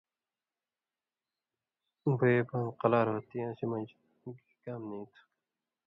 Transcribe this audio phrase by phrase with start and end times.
[2.17, 3.89] بُوئی بان قلار ہو تیں اسی مژ
[4.19, 4.31] گی
[4.63, 5.21] کام نی تُھو